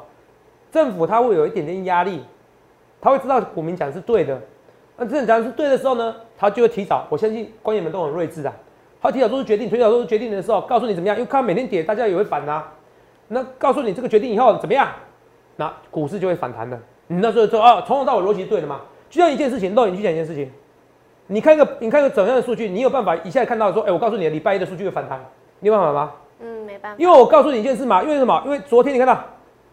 [0.71, 2.23] 政府他会有一点点压力，
[2.99, 4.41] 他会知道股民讲是对的。
[4.97, 7.05] 那真的讲是对的时候呢，他就会提早。
[7.09, 8.53] 我相信官员们都很睿智啊，
[9.01, 12.63] 他提早做出决定，提早做出决定的时候，告诉你怎么样，因为看每天跌，大家也会反呐。
[13.27, 14.87] 那告诉你这个决定以后怎么样，
[15.57, 16.79] 那股市就会反弹的。
[17.07, 18.81] 你那时候说啊，从头到尾逻辑对的嘛？
[19.09, 20.51] 就像一件事情，漏你去讲一件事情。
[21.27, 22.69] 你看一个，你看一个怎样的数据？
[22.69, 25.19] 你有办法一下看到说，哎，我告诉你，礼拜一的数据会反弹，
[25.59, 26.11] 你有办法吗？
[26.39, 26.97] 嗯，没办法。
[26.99, 28.41] 因为我告诉你一件事嘛，因为什么？
[28.45, 29.17] 因为昨天你看到，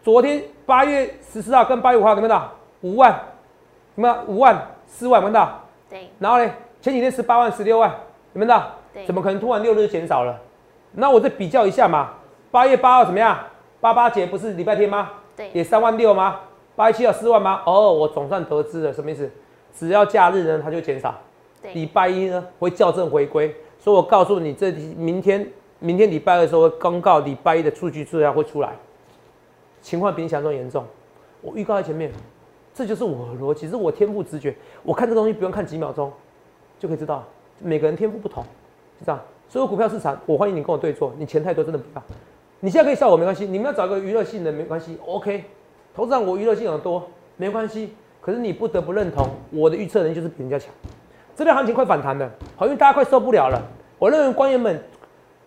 [0.01, 3.11] 昨天八月十四号跟八月五号，有没有到五万？
[3.95, 5.21] 有没有五万、四万？
[5.21, 5.59] 有没有到？
[5.89, 6.09] 对。
[6.19, 6.49] 然后呢，
[6.81, 7.89] 前几天十八万、十六万，
[8.33, 8.71] 有没有到？
[8.93, 10.39] 对怎么可能突然六日减少了？
[10.91, 12.11] 那我再比较一下嘛，
[12.51, 13.37] 八月八号怎么样？
[13.79, 15.09] 八八节不是礼拜天吗？
[15.35, 16.39] 对，也三万六吗？
[16.75, 17.61] 八月七号四万吗？
[17.65, 19.29] 哦，我总算得知了，什么意思？
[19.75, 21.13] 只要假日呢，它就减少。
[21.73, 25.47] 礼拜一呢会校正回归，所以我告诉你，这明天
[25.79, 28.75] 明天礼拜二的时候会公告礼拜一的数据资料会出来，
[29.81, 30.85] 情况比你想象中严重。
[31.41, 32.11] 我预告在前面，
[32.73, 34.55] 这就是我的逻辑，是我天赋直觉。
[34.83, 36.11] 我看这东西不用看几秒钟
[36.79, 37.23] 就可以知道，
[37.59, 38.43] 每个人天赋不同，
[38.99, 39.21] 是这样。
[39.49, 42.03] 所有股票市场，我欢迎你跟我对做，你钱太多真的不要。
[42.61, 45.43] 你现在可以笑我没关系，你们要找一个娱乐性的没关系，OK。
[45.93, 50.73] 投资上我娱乐性很多没关系，可是你不得不认同我的预测能力就是比人家强。
[51.35, 53.61] 这边行情快反弹了，好，因为大家快受不了了。
[53.97, 54.83] 我认为官员们、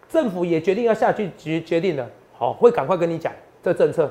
[0.09, 4.11] 政府也决定要下去决决定了，好，会赶快跟你讲这政策，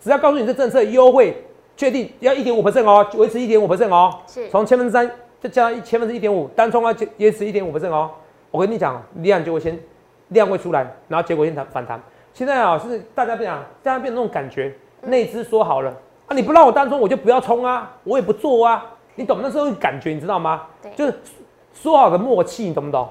[0.00, 1.44] 只要告诉你这政策优惠
[1.76, 8.10] 确定要一点五 percent 哦，维持一点五 percent 哦，是从千分之三再加一千分之一点五，单冲啊维持一点五 percent 哦。
[8.50, 9.76] 我跟你讲，量就会先
[10.28, 12.00] 量会出来，然后结果先反反弹。
[12.32, 15.92] 现在啊，是大家变啊，大家变那种感觉，内资说好了
[16.28, 20.62] 啊，你不让我单冲，我就不要冲啊，我也不做啊，你懂那时候感觉，你知道吗？
[20.82, 21.14] 对就是
[21.72, 23.08] 说好的默契，你懂不懂？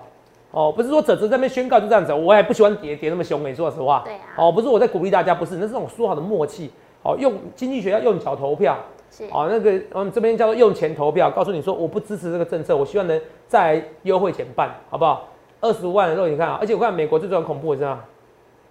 [0.52, 4.02] 哦，不是说泽泽在那边宣告就这样子，我也不喜欢跌跌那么凶，你说实话。
[4.06, 6.72] 对啊哦，不是我在鼓励大家，不是，那是那种说好的默契。
[7.02, 8.78] 哦，用经济学要用脚投票。
[9.10, 15.28] 是，哦，那个我们这边叫做用钱投票，告诉你说我不支持这个政策，我希望能再来优惠减半，好不好？
[15.60, 18.04] 二十五万的肉，你看啊，而且我看美国最重要恐怖，你知道吗？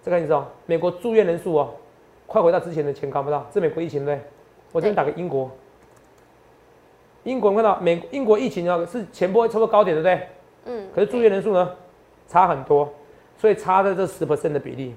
[0.03, 1.69] 这个你知道，美国住院人数哦，
[2.27, 4.19] 快回到之前的前高不到，这美国疫情对？
[4.71, 5.49] 我这边打个英国，
[7.23, 10.27] 英国你看到美英国疫情啊是前波差不多高点对不对？
[10.65, 11.71] 嗯，可是住院人数呢
[12.27, 12.87] 差很多，
[13.37, 14.95] 所以差的这十 percent 的比例，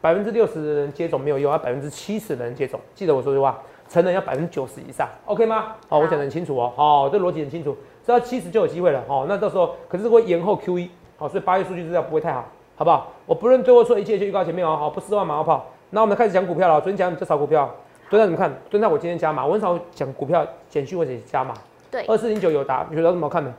[0.00, 2.78] 百分之六十的人接种没有用，要百分之七十的人接种。
[2.94, 5.74] 记得我说句话，成人要百分之九十以上，OK 吗？
[5.88, 13.12] 好，我讲得很清楚哦，好，这逻辑很清楚，只要七十就有机会了，好，那到时候可是会延后 QE，好，所以八月数据资料不会太好，好不好？
[13.26, 15.66] 我不论最后说一切就预告前面哦，好，不失望马后炮。
[15.90, 17.70] 那我们开始讲股票了，昨天讲比较少股票，
[18.12, 21.54] 昨天你们看，昨天我今天加码，我很少讲股票简讯或者加码，
[21.90, 23.50] 对，二四零九友达，友达怎么看的？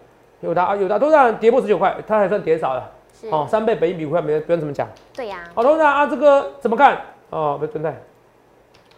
[0.41, 2.91] 有达啊，有达都让跌破十九块，它还算跌少了。
[3.19, 4.87] 是，哦，三倍本一比股票没不用怎么讲。
[5.15, 7.01] 对呀，好，董事长啊，这个怎么看？
[7.31, 7.99] 哦，不是蹲在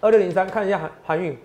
[0.01, 1.37] 二六零三，看一下韩韩运。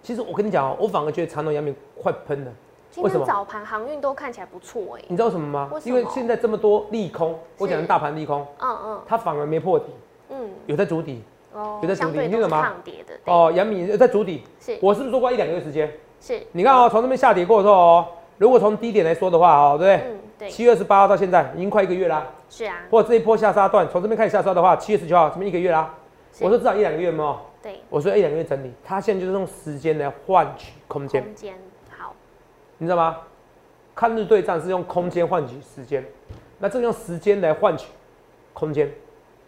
[0.00, 2.52] 其实我跟你讲哦，我反而觉得长隆、阳明快喷了。
[2.92, 9.86] 今为什么天早盘航运都看起来不错哎，你知道什么吗因为现在这么多利空，我讲的大盘利空，嗯嗯它反而没破底，
[10.28, 11.20] 嗯，有在筑底。
[11.56, 14.44] 哦有在主力相对都是你听懂吗抗跌的，哦，阳明在主底。
[14.60, 15.92] 是我是不是说过一两个月时间？
[16.20, 18.06] 是，你看哦，从这边下跌过之后哦，
[18.38, 20.10] 如果从低点来说的话哦，对不对？
[20.10, 22.26] 嗯对，七月二十八号到现在已经快一个月啦。
[22.50, 25.94] 是啊，或者这一波下杀段，从这边开始下杀的话，七月十九号，这边一个月啦。
[26.40, 27.40] 我说至少一两个月嘛。
[27.62, 31.54] 对，我说一两个月整理，它现在就是用时间来换取空间，空间
[31.96, 32.14] 好，
[32.78, 33.16] 你知道吗？
[33.94, 36.04] 看日对战是用空间换取时间，
[36.58, 37.88] 那这个用时间来换取
[38.52, 38.92] 空间，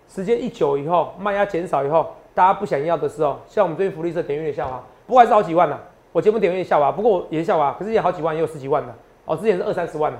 [0.08, 5.78] 时间一久以后，卖压减少以后，大家不想要的时候，像我们最近福利社点阅率下滑，不过还是好几万呢、
[6.12, 8.94] 我节目点阅率下滑，不过也下滑，可是也好几万，也有十几万的。
[9.26, 10.18] 哦，之前是二三十万的。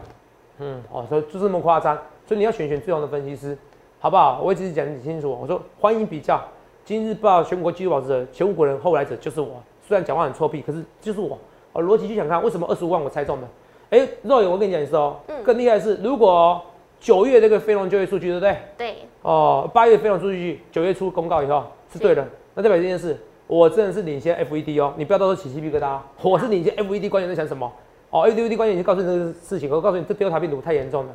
[0.59, 1.97] 嗯，哦，所以就这么夸张，
[2.27, 3.57] 所以你要选选最好的分析师，
[3.99, 4.41] 好不好？
[4.43, 6.41] 我一直讲得很清楚，我说欢迎比较。
[6.85, 9.63] 今日报全国纪录保持者，前五个人后来者就是我。
[9.87, 11.39] 虽然讲话很臭屁，可是就是我。
[11.73, 13.49] 哦，逻辑就想看为什么二十五万我猜中的。
[13.91, 16.61] 哎、肉友，我跟你讲一次哦，嗯更厉害的是，如果
[17.01, 18.57] 九月这个非农就业数据，对不对？
[18.77, 27.71] 对，哦，八月非农数据九月初公告以后是对的，那代表这件事，我真的是领先 FED 哦，你不要到时候起鸡皮疙瘩哦，我是领先 FED 官员在想什么？
[28.11, 31.15] 哦，FED 官员已经告诉你这个事情，我告诉你这 Delta 病毒太严重了，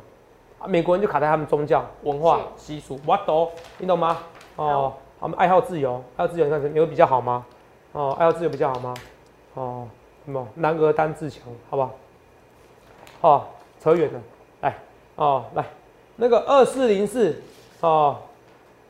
[0.60, 4.18] 啊，美国人就卡在他们宗教、文化、习俗，我懂，你懂吗？
[4.56, 7.44] 哦，他们爱好自由，爱好自由，你看有比较好吗？
[7.92, 8.94] 哦，爱好自由比较好吗？
[9.54, 9.88] 哦，
[10.24, 11.94] 什么男儿当自强，好不好？
[13.20, 13.44] 哦，
[13.80, 14.20] 扯远了，
[14.62, 14.74] 来，
[15.16, 15.64] 哦，来，
[16.16, 17.34] 那个二四零四，
[17.80, 18.16] 哦，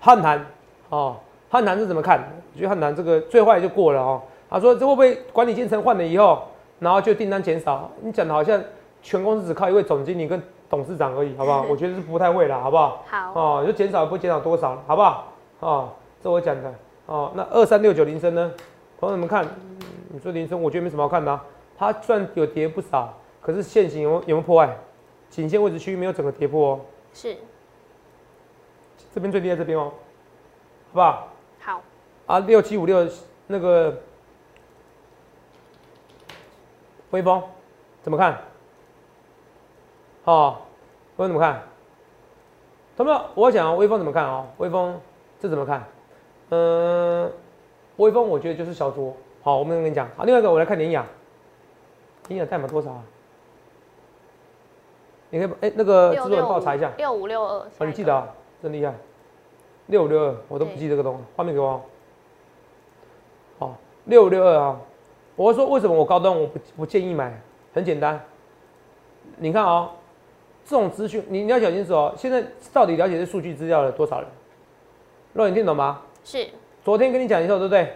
[0.00, 0.44] 汉南，
[0.88, 1.16] 哦，
[1.50, 2.18] 汉南是怎么看？
[2.54, 4.22] 我觉得汉南这个最坏就过了哦。
[4.48, 6.42] 他说这会不会管理阶层换了以后，
[6.78, 7.90] 然后就订单减少？
[8.00, 8.60] 你讲的好像
[9.02, 11.64] 全公司只靠一位总经理跟董事长而已，好不好？
[11.68, 13.02] 我觉得是不太会啦，好不好？
[13.10, 15.24] 好，哦，就减少不减少多少，好不好？
[15.60, 15.88] 哦，
[16.22, 16.72] 这我讲的。
[17.06, 18.50] 哦，那二三六九铃声呢？
[18.98, 19.76] 朋友们看，嗯
[20.08, 21.44] 你说铃声，我觉得没什么好看的、啊，
[21.76, 24.74] 它虽然有跌不少，可是线型有没有有没有破坏？
[25.34, 26.80] 颈线位置区域没有整个跌破哦，
[27.12, 27.36] 是
[29.12, 29.92] 这边最低在这边哦，
[30.92, 31.28] 好不好？
[31.58, 31.82] 好，
[32.26, 33.04] 啊，六七五六
[33.48, 34.00] 那个
[37.10, 37.42] 微风
[38.00, 38.38] 怎么看？
[40.22, 40.56] 哦，
[41.16, 41.60] 微风怎么看？
[42.96, 44.46] 他们，我讲哦微风怎么看哦？
[44.58, 45.00] 微风
[45.40, 45.84] 这怎么看？
[46.50, 47.32] 嗯、
[47.96, 49.12] 微风我觉得就是小酌。
[49.42, 50.08] 好，我们跟你讲。
[50.16, 51.04] 好，另外一个我来看联雅，
[52.28, 53.02] 联雅代码多少啊？
[55.34, 56.92] 你可以哎、那个制作人帮我查一下。
[56.96, 57.58] 六五六二。
[57.58, 58.28] 哦，你记得啊，
[58.62, 58.94] 真厉害。
[59.86, 61.80] 六五六二，我都不对记这个东西，画面给我哦。
[63.58, 64.80] 好，六五六二啊，
[65.34, 67.36] 我会说为什么我高端我不不建议买？
[67.74, 68.24] 很简单，
[69.38, 69.90] 你看哦，
[70.64, 72.14] 这种资讯你你要讲清楚哦。
[72.16, 74.28] 现在到底了解这数据资料的多少人？
[75.32, 76.00] 若，你听懂吗？
[76.22, 76.46] 是
[76.84, 77.92] 昨天跟你讲一下，对不对？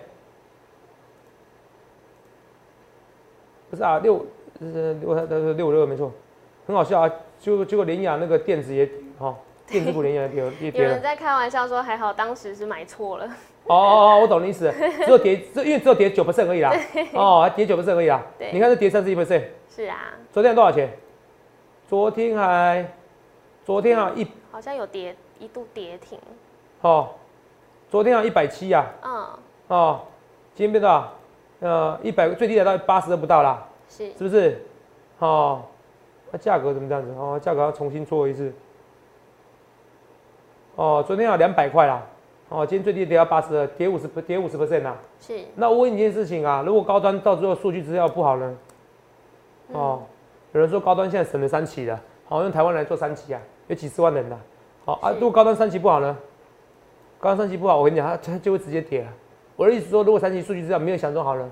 [3.71, 4.27] 不是啊，六
[4.59, 6.11] 呃六呃六五六二没错，
[6.67, 7.13] 很好笑啊。
[7.39, 9.35] 结果结果联雅那个电子也哈、
[9.67, 11.03] 电子股联雅也跌跌了人。
[11.03, 13.27] 在开玩笑说，还好当时是买错了。
[13.67, 14.73] 哦哦哦，我懂你意思，
[15.05, 16.73] 只有跌，这因为只有跌九 percent 而已啦。
[17.15, 18.23] 哦，还跌九 percent 而已啦。
[18.39, 20.91] 对你看这跌三十一 percent，是啊，昨天多少钱？
[21.89, 22.87] 昨天还，
[23.65, 26.19] 昨天啊一好像有跌，一度跌停。
[26.81, 27.11] 哦，
[27.91, 29.27] 昨天啊一百七呀，嗯，
[29.69, 30.01] 哦，
[30.55, 31.13] 今天变多少？
[31.61, 34.65] 呃，一百最低来到八十都不到啦，是是不是？
[35.19, 35.63] 哦，
[36.31, 37.11] 那价格怎么这样子？
[37.13, 38.53] 哦，价格要重新做一次。
[40.77, 42.07] 哦，昨天要两百块啦，
[42.49, 44.97] 哦，今天最低跌到八十二，跌五十跌五十 percent 啦。
[45.19, 48.57] 是，那我问你一件事情啊，如果高端到最后数据资料不好呢？
[49.73, 50.03] 哦，
[50.53, 54.39] 有人说高端现在省了三期了，好、用台湾来做三期啊，有几十万人的，
[54.85, 56.17] 好、啊，如果高端三期不好呢？
[57.19, 59.13] 高端三期不好，我跟你讲，它它就会直接跌了。
[59.57, 61.51] 我的意思说，如果三期数据资料没有想中好呢，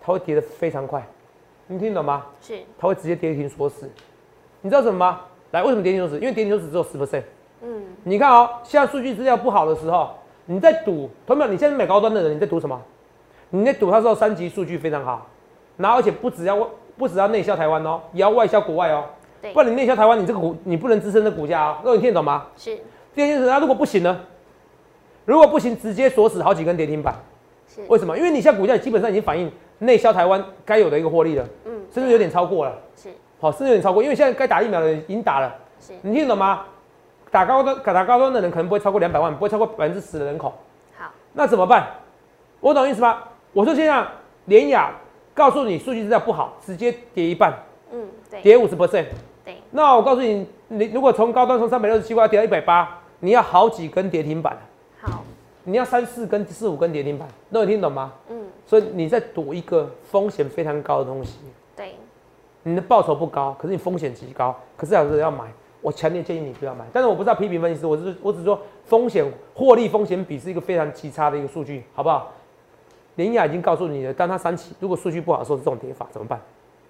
[0.00, 1.04] 它会跌得非常快，
[1.66, 2.24] 你听懂吗？
[2.40, 3.90] 是它会直接跌停锁死。
[4.60, 5.20] 你知道什么吗？
[5.52, 6.16] 来，为什么跌停锁死？
[6.16, 7.22] 因为跌停锁死只有十 percent。
[7.62, 10.10] 嗯，你看哦，现在数据资料不好的时候，
[10.46, 12.80] 你在赌，同学们，你现在买高端的人，你在赌什么？
[13.50, 15.26] 你在赌他说三级数据非常好，
[15.76, 19.04] 然后而且不只要不只要内销台湾哦，也要外销国外哦，
[19.40, 21.78] 对不然你内销台湾，你这个股你不能支撑这股价哦。
[21.82, 22.46] 各位你听得懂吗？
[22.56, 22.76] 是
[23.14, 24.20] 第二件事，那如果不行呢？
[25.24, 27.14] 如果不行，直接锁死好几根跌停板。
[27.66, 28.16] 是，为什么？
[28.16, 32.78] 因为你现在股价基本上已经反映内销台湾该有的一个获利了，嗯，甚至有点超过了。
[32.96, 33.08] 是
[33.40, 35.54] 好，甚至有点超过，因为现在该打疫苗的人已经打了。
[35.80, 36.64] 是你听得懂吗？
[37.30, 40.52] 打高端打高端的人可能不会超过两百万，不会超过百分之十的人口，
[40.96, 41.86] 好，那怎么办？
[42.60, 43.18] 我懂意思吗？
[43.52, 44.04] 我说现在
[44.46, 44.90] 联雅
[45.34, 47.52] 告诉你数据资料不好，直接跌一半，
[47.92, 49.06] 嗯，对跌五十 percent。
[49.44, 54.56] 对那我告诉你，你如果从高端从三百六十七块跌到一百八，你要好几根跌停板，
[55.00, 55.22] 好，
[55.64, 58.12] 你要三四根、四五根跌停板，那你听懂吗？
[58.30, 61.50] 嗯，所以你在赌一个风险非常高的东西，对
[62.68, 65.44] 你的报酬不高，可是你风险极高，可是还是要买。
[65.80, 72.32] 我强烈建议你不要买，但是我不知道批评分析师，我是我只是说风险获利风险比是一个非常极差的一个数据，好不好？
[73.14, 76.40] 联雅已经告诉你了，当它三起如果数据不好的时候是这种跌法，怎么办？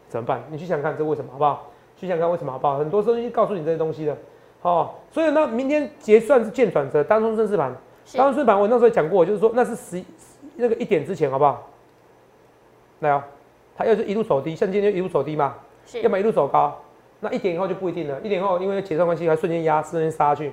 [0.08, 0.42] 怎么办？
[0.50, 1.66] 你去想想看这为什么，好不好？
[1.98, 2.78] 去想想看为什么，好不好？
[2.78, 4.16] 很多东西告诉你这些东西的，
[4.60, 7.70] 好、所以呢，明天结算是见转折，当中正式盘，
[8.14, 10.02] 当中正式盘我那时候讲过，就是说那是十
[10.56, 11.68] 那个一点之前，好不好？
[13.00, 13.22] 来哦，
[13.76, 15.56] 它要是一路走低，像今天就一路走低嘛，
[15.90, 16.78] 是要么一路走高，
[17.20, 18.20] 那一点以后就不一定了。
[18.20, 20.52] 一点以后因为结算关系，还瞬间压，瞬间杀去。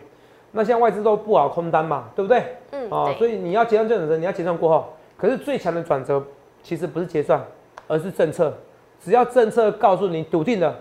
[0.54, 2.42] 那现在外资都不好空单嘛，对不对？
[2.72, 6.24] 嗯啊、对所以你要结算这转折，你要结算过后，可是最强的转折
[6.64, 7.44] 其实不是结算，
[7.88, 8.58] 而是政策。
[9.04, 10.74] 只要政策告诉你笃定的，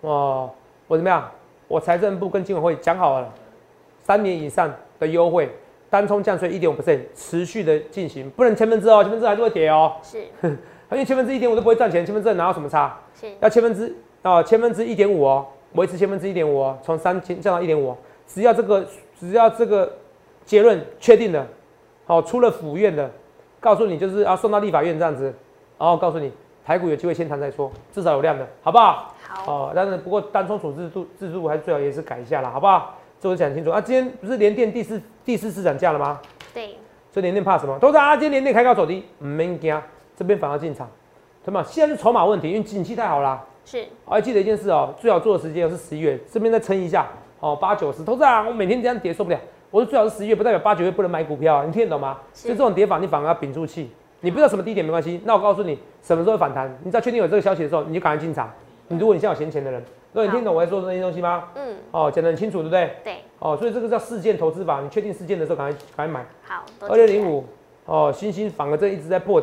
[0.00, 0.50] 哦，
[0.88, 1.30] 我怎么样？
[1.68, 3.32] 我财政部跟金管会讲好了，
[4.02, 5.48] 三年以上的优惠，
[5.88, 9.92] 单冲降税一点五 percent，持续的进行，不能千分之哦，千分之还是会跌哦。
[10.02, 10.24] 是
[10.92, 12.96] 因为千分之一点五都不会赚钱，千分之二哪有什么差？
[13.20, 17.96] 是要千分之啊、千分之一点五哦，维持千分之一点五哦，从三千降到一点五，
[18.26, 18.86] 只要这个
[19.18, 19.92] 只要这个
[20.44, 21.46] 结论确定了，
[22.06, 23.10] 好、出了府院的，
[23.60, 25.32] 告诉你就是要送到立法院这样子，
[25.78, 26.32] 然后告诉你
[26.64, 29.14] 台股有机会先谈再说，至少有量的，好不好？
[29.28, 32.94] 好，哦，但是不过单冲处置度制度还是最好也是改一下啦，好不好？
[33.20, 33.80] 这我讲清楚啊。
[33.80, 36.20] 今天不是联电第四第四次涨价了吗？
[36.52, 36.76] 对
[37.12, 37.78] 所以联电怕什么？
[37.78, 39.80] 都是啊，今天联电开高走低，唔免惊，
[40.16, 40.88] 这边反而进场，
[41.44, 41.62] 对吗？
[41.62, 43.44] 现在是筹码问题，因为景气太好啦。
[43.64, 47.06] 是还记得一件事哦，最好做的时间是十一月，这边再撑一下
[47.40, 48.04] 哦，八九十。
[48.04, 49.38] 投资啊，我每天这样跌受不了。
[49.70, 52.18] 我说最好是十一月，不代表八九月不能买股票啊，你听得懂吗？
[52.32, 53.90] 是就这种跌法，你反而要屏住气。
[54.20, 58.50] 你不知道什么低点没关系，那我告诉你什么时候会反弹，你只要确定有这个消息的时候，你就赶快进场。
[58.88, 61.48] 你如果你现在有闲钱的人，如果你听懂我在说的那些东西吗？
[61.56, 62.90] 嗯哦，讲得很清楚，对不对？
[63.02, 66.24] 对哦，所以这个叫事件投资法，你确定事件的时候赶快赶快买。
[66.44, 67.44] 好，都二六零五
[67.84, 69.42] 哦，星星反而这一直在破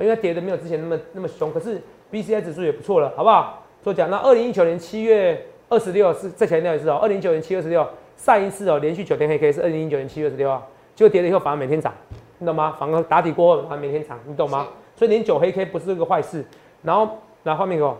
[0.00, 3.62] 因为它跌的没有之前那么那么凶，可是 B C I 指数也不错了，好不好？
[3.82, 7.86] 所以讲，那二零一九年七月二十六是再强调一次哦，二零一九年七月二十六
[8.16, 10.62] 上一次哦连续九天黑 K 是二零一九年七月二十六啊，
[10.94, 11.94] 结果跌了以后反而每天涨，
[12.38, 12.76] 你懂吗？
[12.78, 14.68] 反而打底过后反而每天涨，你懂吗？
[14.96, 16.44] 所以连九黑 K 不是个坏事。
[16.82, 17.94] 然后拿画面给我，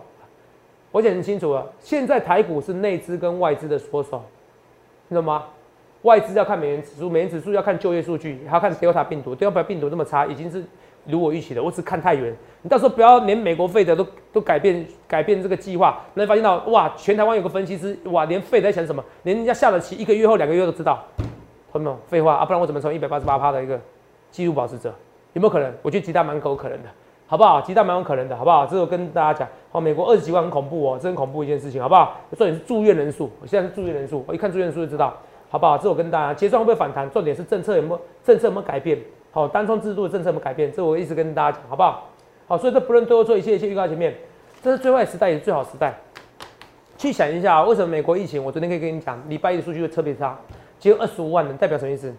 [0.90, 4.22] 我讲很清楚了，现在台股是内资跟外资的缩手，
[5.08, 5.44] 你懂吗？
[6.02, 10.64] 外资要看美元指数，美元指数要看就业数据，还要看 Delta 病毒，Delta 病毒那么差，已经是
[11.06, 11.62] 如我预期的。
[11.62, 21.02] 我只看太远，你到时候不要连美国费的都都改变改变这个计划，能发现到哇，全台湾有个分析师哇，连费在想什么，连人家下了棋一个月后两个月都知道，
[21.72, 21.98] 同没有？
[22.08, 23.80] 废话啊，不然我怎么成一百八十八趴的一个
[24.30, 24.92] 纪录保持者？
[25.32, 25.72] 有没有可能？
[25.82, 26.88] 我觉得极大蛮有可能的，
[27.26, 27.60] 好不好？
[27.60, 28.66] 极大蛮有可能的，好不好？
[28.66, 32.16] 这是我跟大家讲，哦，美国二十几万很恐怖哦，这很恐怖一件事情，好不好？
[32.36, 35.16] 重点是住院人数，我现在是住院人数，我一看住院人数就知道。
[35.52, 35.76] 好不好？
[35.76, 37.10] 这我跟大家，结算会不会反弹？
[37.10, 38.96] 重点是政策有没有政策有没有改变？
[39.32, 40.72] 好，单冲制度的政策有没改变？
[40.72, 42.08] 这我一直跟大家讲，好不好？
[42.48, 44.12] 好，所以这不论对或错，一切一切预告前面，
[44.60, 45.94] 这是最坏时代也是最好时代。
[46.98, 48.42] 去想一下，为什么美国疫情？
[48.44, 50.36] 我昨天可以跟你讲，礼拜一的数据会特别差，
[50.80, 52.12] 只有二十五万人，代表什么意思？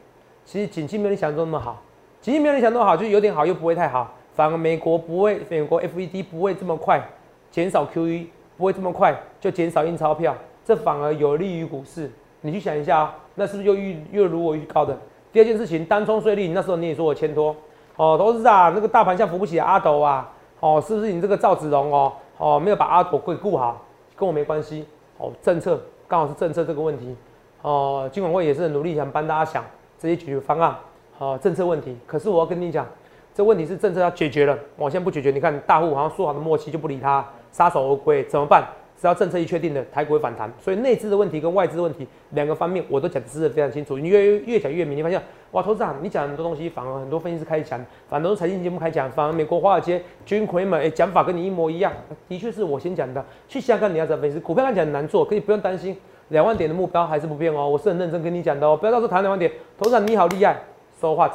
[0.45, 1.81] 其实景气没有你想中那么好，
[2.21, 4.15] 景气没有你想那么好，就有点好又不会太好。
[4.33, 7.05] 反而美国不会，美国 FED 不会这么快
[7.51, 12.09] 减少 QE，不会这么快就减少印钞票，这反而有利于股市。
[12.39, 14.97] 你去想一下啊，那是不是又预又如我预告的？
[15.31, 17.55] 第二件事情，单冲税率，那时候你也说我牵拖，
[17.95, 23.81] 哦，都是啊，那个大盘像扶不起的阿斗啊，哦，是不是你这个赵子龙哦，哦，没有把阿斗给顾好，
[24.15, 24.85] 跟我没关系，
[25.17, 27.15] 哦，政策刚好是政策这个问题，
[27.61, 29.63] 哦，金管会也是很努力想帮大家想
[29.97, 30.75] 这些解决方案，
[31.17, 32.85] 哦，政策问题，可是我要跟你讲，
[33.33, 38.67] 这问题是政策要解决了，我现在不解决，你看大户好像说好的默契就不理他，撒手而归，怎么办？
[39.01, 40.47] 只要政策一确定的，台股会反弹。
[40.59, 43.97] 所以内资的问题跟外资的问题两个方面，我都讲的是非常清楚。
[43.97, 45.19] 你越越讲越明，你发现
[45.53, 51.91] 哇，投资长你讲很多东西，反而很多分析师开始讲，反而财经节目开讲，反而美国华尔街军魁们哎讲法跟你一模一样。
[52.29, 53.25] 的确是我先讲的。
[53.47, 54.39] 去香港你要怎么分析？
[54.39, 57.67] 股票看起来很难做，可以不用担心，两万点的目标还是不变哦。
[57.67, 60.55] 我是很认真跟你讲的哦，不要到时候谈两万点，投资长你好厉害
[60.99, 61.27] 说话，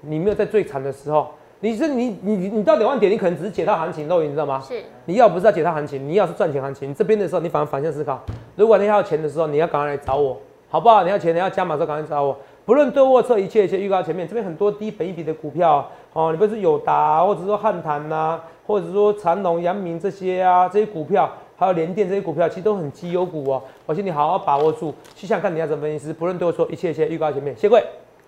[0.00, 1.28] 你没有在最惨的时候。
[1.64, 4.60] 你是你你你到两万点，你可能只是解套行情漏，你知道吗？
[4.66, 4.82] 是。
[5.04, 8.20] 你要不是要解套行情，你要是赚钱行情，这边的时候你反而反向思考。
[8.56, 10.36] 如果你要钱的时候，你要赶快来找我，
[10.68, 11.04] 好不好？
[11.04, 12.36] 你要钱，你要加码的时候赶快找我。
[12.64, 23.62] 不论对或错，一切一切预告前面，这边很多低本一笔的股票哦，你不是友达，或者说汉唐呐，或者说长隆、阳明这些啊，这些股票，还有联电这些股票，其实都很绩优股哦。
[23.86, 26.12] 我请你好好把握住，去想看你要怎么分析。
[26.12, 27.84] 不论对或错，一切一切预告前面，谢各位。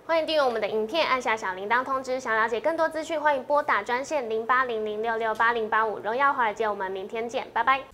[0.06, 2.20] 欢迎订阅我们的影片，按下小铃铛通知。
[2.20, 5.98] 想了解更多资讯，欢迎拨打专线零八零零六六八零八五。
[5.98, 7.93] 荣耀华尔街，我们明天见，拜拜。